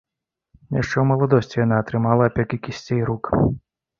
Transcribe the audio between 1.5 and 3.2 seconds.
яна атрымала апёкі кісцей